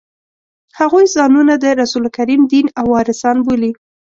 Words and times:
هغوی 0.79 1.05
ځانونه 1.15 1.53
د 1.63 1.65
رسول 1.81 2.05
کریم 2.17 2.41
دین 2.53 2.67
وارثان 2.91 3.37
بولي. 3.45 3.71